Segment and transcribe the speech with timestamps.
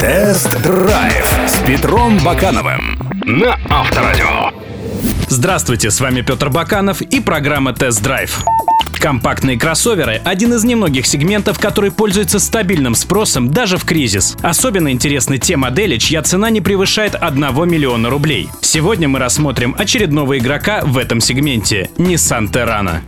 [0.00, 4.50] Тест-драйв с Петром Бакановым на Авторадио.
[5.28, 8.42] Здравствуйте, с вами Петр Баканов и программа «Тест-драйв».
[8.98, 14.36] Компактные кроссоверы– один из немногих сегментов, который пользуется стабильным спросом даже в кризис.
[14.42, 18.48] Особенно интересны те модели, чья цена не превышает 1 миллиона рублей.
[18.60, 23.00] Сегодня мы рассмотрим очередного игрока в этом сегменте– Nissan Terrano.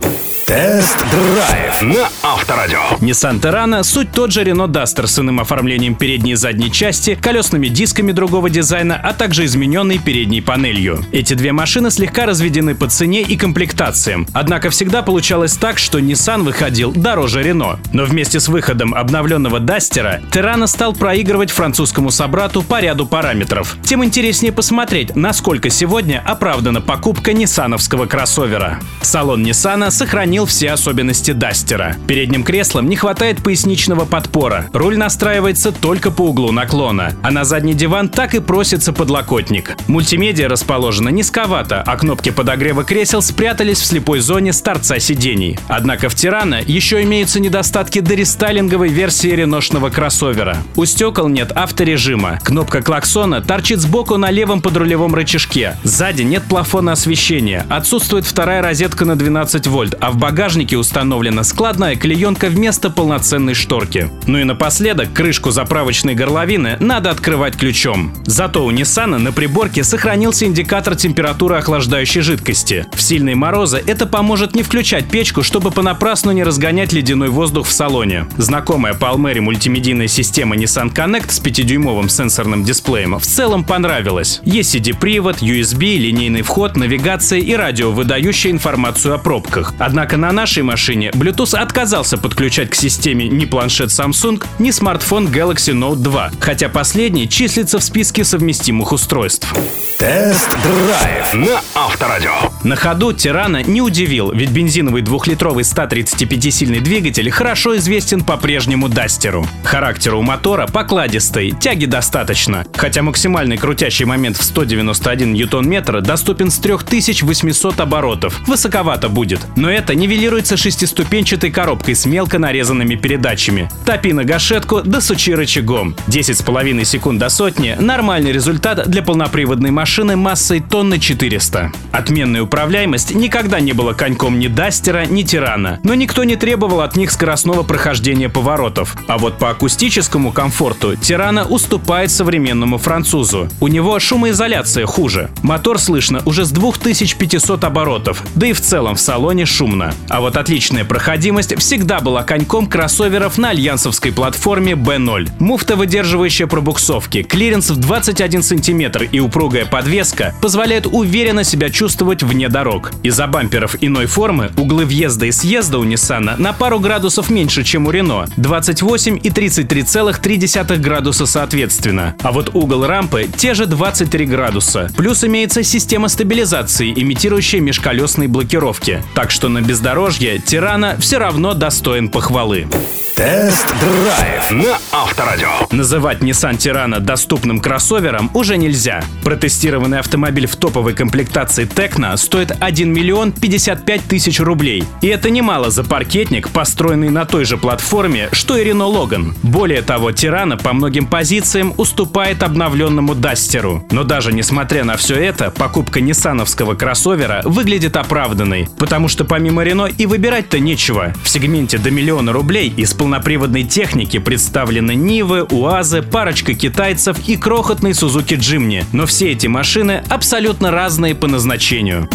[0.45, 2.79] Тест-драйв на Авторадио.
[2.99, 7.67] Nissan Terrano— суть тот же Renault Duster с иным оформлением передней и задней части, колесными
[7.67, 11.05] дисками другого дизайна, а также измененной передней панелью.
[11.13, 14.27] Эти две машины слегка разведены по цене и комплектациям.
[14.33, 17.79] Однако всегда получалось так, что Nissan выходил дороже Renault.
[17.93, 23.77] Но вместе с выходом обновленного Duster, Terrano стал проигрывать французскому собрату по ряду параметров.
[23.83, 28.81] Тем интереснее посмотреть, насколько сегодня оправдана покупка ниссановского кроссовера.
[29.01, 29.87] Салон Nissan
[30.33, 31.95] сохранил все особенности Дастера.
[32.07, 37.75] Передним креслом не хватает поясничного подпора, руль настраивается только по углу наклона, а на задний
[37.75, 39.77] диван так и просится подлокотник.
[39.87, 45.59] Мультимедиа расположена низковато, а кнопки подогрева кресел спрятались в слепой зоне с торца сидений.
[45.67, 50.57] Однако в Тирана еще имеются недостатки дорестайлинговой версии реношного кроссовера.
[50.75, 56.93] У стекол нет авторежима, кнопка клаксона торчит сбоку на левом подрулевом рычажке, сзади нет плафона
[56.93, 63.55] освещения, отсутствует вторая розетка на 12 вольт, а в багажнике установлена складная клеенка вместо полноценной
[63.55, 64.09] шторки.
[64.25, 68.13] Ну и напоследок, крышку заправочной горловины надо открывать ключом.
[68.25, 72.85] Зато у Nissan на приборке сохранился индикатор температуры охлаждающей жидкости.
[72.93, 77.73] В сильные морозы это поможет не включать печку, чтобы понапрасну не разгонять ледяной воздух в
[77.73, 78.25] салоне.
[78.37, 84.39] Знакомая по Almeri мультимедийная система Nissan Connect с 5-дюймовым сенсорным дисплеем в целом понравилась.
[84.45, 89.73] Есть CD-привод, USB, линейный вход, навигация и радио, выдающее информацию о пробках.
[89.79, 95.27] Однако Однако на нашей машине Bluetooth отказался подключать к системе ни планшет Samsung, ни смартфон
[95.27, 99.51] Galaxy Note 2, хотя последний числится в списке совместимых устройств.
[99.97, 102.33] Тест-драйв на Авторадио.
[102.63, 109.47] На ходу Terrano не удивил, ведь бензиновый двухлитровый 135-сильный двигатель хорошо известен по прежнему Дастеру.
[109.63, 116.57] Характер у мотора покладистый, тяги достаточно, хотя максимальный крутящий момент в 191 ньютон-метра доступен с
[116.57, 118.41] 3800 оборотов.
[118.45, 123.69] Высоковато будет, но это не нивелируется шестиступенчатой коробкой с мелко нарезанными передачами.
[123.85, 125.95] Топи на гашетку, да сучи рычагом.
[126.07, 131.71] 10,5 секунд до сотни– нормальный результат для полноприводной машины массой тонны 400.
[131.93, 136.97] Отменная управляемость никогда не была коньком ни Дастера, ни Terrano, но никто не требовал от
[136.97, 138.97] них скоростного прохождения поворотов.
[139.07, 143.47] А вот по акустическому комфорту Terrano уступает современному французу.
[143.61, 145.29] У него шумоизоляция хуже.
[145.43, 149.92] Мотор слышно уже с 2500 оборотов, да и в целом в салоне шумно.
[150.09, 155.29] А вот отличная проходимость всегда была коньком кроссоверов на альянсовской платформе B0.
[155.39, 162.49] Муфта, выдерживающая пробуксовки, клиренс в 21 сантиметр и упругая подвеска позволяют уверенно себя чувствовать вне
[162.49, 162.91] дорог.
[163.03, 167.87] Из-за бамперов иной формы углы въезда и съезда у Nissan на пару градусов меньше, чем
[167.87, 172.15] у Renault– 28 и 33,3 градуса соответственно.
[172.21, 174.89] А вот угол рампы– те же 23 градуса.
[174.95, 179.03] Плюс имеется система стабилизации, имитирующая межколесные блокировки.
[179.13, 182.67] Так что на без бездорожье, Terrano все равно достоин похвалы.
[183.15, 185.47] Тест-драйв на Авторадио.
[185.69, 189.03] Называть Nissan Terrano доступным кроссовером уже нельзя.
[189.23, 194.83] Протестированный автомобиль в топовой комплектации Tekna стоит 1 миллион 55 тысяч рублей.
[195.01, 199.33] И это немало за паркетник, построенный на той же платформе, что и Renault Logan.
[199.43, 203.85] Более того, Terrano по многим позициям уступает обновленному Дастеру.
[203.91, 209.95] Но даже несмотря на все это, покупка ниссановского кроссовера выглядит оправданной, потому что помимо Renault
[209.97, 211.13] и выбирать-то нечего.
[211.23, 217.93] В сегменте до миллиона рублей из полноприводной техники представлены Нивы, УАЗы, парочка китайцев и крохотный
[217.93, 218.85] Suzuki Jimny.
[218.91, 222.07] Но все эти машины абсолютно разные по назначению.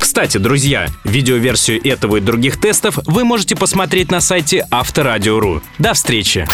[0.00, 5.60] Кстати, друзья, видеоверсию этого и других тестов вы можете посмотреть на сайте Авторадио.ру.
[5.78, 6.46] До встречи!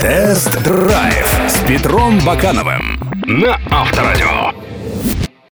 [0.00, 4.41] Тест-драйв с Петром Бакановым на Авторадио.